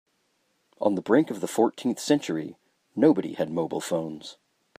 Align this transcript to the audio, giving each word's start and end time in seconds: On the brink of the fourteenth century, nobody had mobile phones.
On 0.79 0.95
the 0.95 1.01
brink 1.03 1.29
of 1.29 1.41
the 1.41 1.47
fourteenth 1.47 1.99
century, 1.99 2.57
nobody 2.95 3.33
had 3.33 3.51
mobile 3.51 3.81
phones. 3.81 4.37